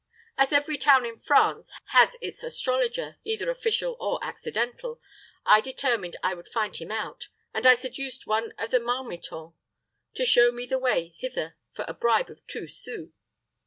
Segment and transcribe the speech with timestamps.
[0.35, 4.99] As every town in France has its astrologer, either official or accidental,
[5.45, 9.53] I determined I would find him out, and I seduced one of the marmitons
[10.15, 13.11] to show me the way hither for a bribe of two sous.